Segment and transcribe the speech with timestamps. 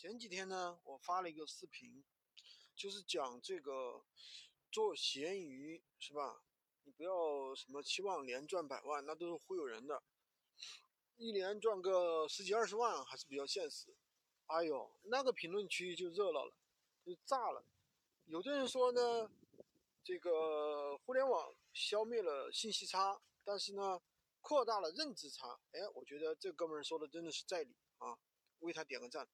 [0.00, 2.04] 前几天呢，我发了一个视频，
[2.76, 4.04] 就是讲这个
[4.70, 6.40] 做闲鱼是吧？
[6.84, 10.00] 你不要什么期望连赚百万，那都是忽悠人的。
[11.16, 13.92] 一年赚个十几二十万还是比较现实。
[14.46, 16.54] 哎呦，那个评论区就热闹了，
[17.04, 17.64] 就炸了。
[18.26, 19.28] 有的人说呢，
[20.04, 24.00] 这个互联网消灭了信息差，但是呢，
[24.42, 25.58] 扩大了认知差。
[25.72, 28.16] 哎，我觉得这哥们说的真的是在理啊，
[28.60, 29.28] 为他点个赞。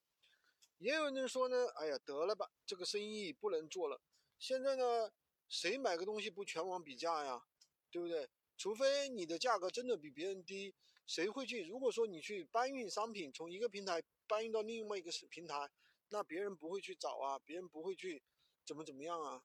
[0.79, 4.03] 也有人说呢，哎呀，得了吧，这个生意不能做了。
[4.39, 5.11] 现在呢，
[5.49, 7.47] 谁买个东西不全网比价呀？
[7.91, 8.29] 对不对？
[8.57, 10.75] 除非你的价格真的比别人低，
[11.07, 11.63] 谁会去？
[11.65, 15.71] 如果说你去搬运商品，从一个平台搬运到另外一个平台，
[16.09, 18.23] 那别人不会去找啊，别人不会去
[18.67, 19.43] 怎么怎么样啊？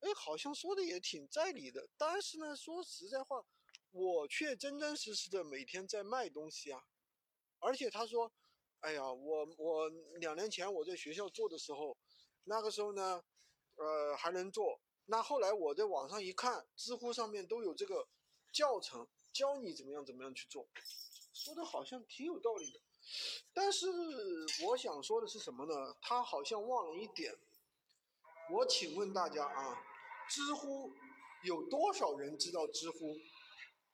[0.00, 1.88] 哎，好像说的也挺在理的。
[1.98, 3.44] 但是呢，说实在话，
[3.90, 6.84] 我却真真实实的每天在卖东西啊，
[7.58, 8.32] 而且他说。
[8.84, 9.88] 哎呀，我我
[10.20, 11.96] 两年前我在学校做的时候，
[12.44, 13.24] 那个时候呢，
[13.76, 14.78] 呃还能做。
[15.06, 18.06] 那后来我在网上一看，知乎上面都有这个
[18.52, 20.68] 教程，教你怎么样怎么样去做，
[21.32, 22.80] 说的好像挺有道理的。
[23.54, 23.86] 但是
[24.66, 25.96] 我想说的是什么呢？
[26.02, 27.34] 他好像忘了一点。
[28.52, 29.82] 我请问大家啊，
[30.28, 30.92] 知乎
[31.42, 33.16] 有多少人知道知乎？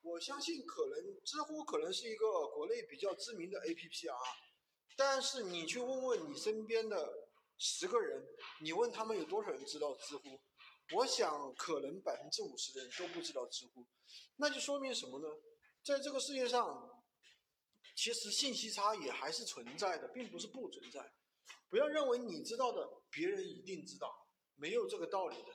[0.01, 4.17] 我相信可能知乎可能是一个国内比较知名的 APP 啊。
[4.95, 7.11] 但是你去问问你身边的
[7.57, 8.23] 十个人，
[8.61, 10.39] 你问他们有多少人知道知乎？
[10.93, 13.85] 我想可能百分之五十的人都不知道知乎，
[14.35, 15.27] 那就说明什么呢？
[15.83, 17.03] 在这个世界上，
[17.95, 21.13] 其实信息差也还是存在的，并不是不存在。
[21.69, 25.53] 不要认为你知道的别人一定知道，没有这个道理的，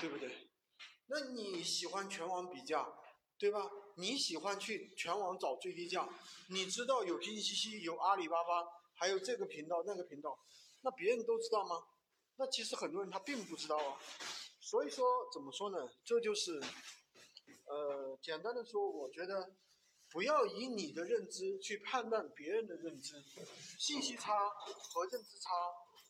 [0.00, 0.50] 对不对？
[1.06, 2.86] 那你喜欢全网比价？
[3.38, 3.70] 对吧？
[3.96, 6.08] 你喜欢去全网找最低价，
[6.48, 10.38] 你知道有拼夕夕、有阿里巴巴，还有这个频道、那个频道，
[10.82, 11.82] 那别人都知道吗？
[12.36, 13.98] 那其实很多人他并不知道啊。
[14.60, 15.78] 所以说，怎么说呢？
[16.04, 16.60] 这就是，
[17.66, 19.56] 呃，简单的说，我觉得
[20.10, 23.22] 不要以你的认知去判断别人的认知，
[23.78, 25.50] 信息差和认知差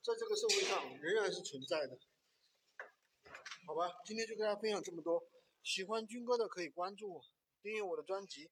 [0.02, 1.98] 在这个社会上仍然是存在的。
[3.66, 5.22] 好吧，今天就跟大家分享这么多。
[5.68, 7.20] 喜欢军哥的可以关注我，
[7.60, 8.50] 订阅我的专辑，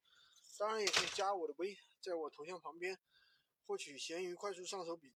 [0.59, 2.95] 当然也可以加我的微，在我头像旁边
[3.65, 5.05] 获取闲鱼快速上手笔。